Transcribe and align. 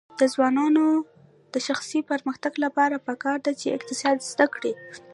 د 0.19 0.21
ځوانانو 0.33 0.85
د 1.53 1.55
شخصي 1.67 1.99
پرمختګ 2.11 2.53
لپاره 2.65 2.95
پکار 3.07 3.37
ده 3.45 3.51
چې 3.59 3.67
اقتصاد 3.77 4.17
زده 4.31 4.45
کړي. 4.55 4.73